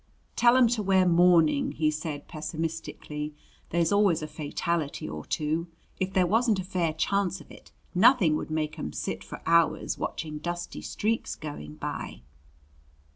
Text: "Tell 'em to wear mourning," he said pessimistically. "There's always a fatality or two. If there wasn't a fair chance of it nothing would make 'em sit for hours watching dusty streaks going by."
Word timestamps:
"Tell 0.35 0.57
'em 0.57 0.67
to 0.69 0.81
wear 0.81 1.05
mourning," 1.07 1.73
he 1.73 1.91
said 1.91 2.27
pessimistically. 2.27 3.35
"There's 3.69 3.91
always 3.91 4.23
a 4.23 4.27
fatality 4.27 5.07
or 5.07 5.23
two. 5.25 5.67
If 5.99 6.11
there 6.13 6.25
wasn't 6.25 6.57
a 6.59 6.63
fair 6.63 6.91
chance 6.91 7.39
of 7.39 7.51
it 7.51 7.71
nothing 7.93 8.35
would 8.35 8.49
make 8.49 8.79
'em 8.79 8.93
sit 8.93 9.23
for 9.23 9.43
hours 9.45 9.99
watching 9.99 10.39
dusty 10.39 10.81
streaks 10.81 11.35
going 11.35 11.75
by." 11.75 12.23